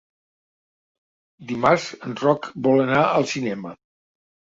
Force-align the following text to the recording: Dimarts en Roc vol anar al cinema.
Dimarts 1.51 1.85
en 2.07 2.15
Roc 2.21 2.47
vol 2.69 2.81
anar 2.87 3.03
al 3.11 3.29
cinema. 3.33 3.75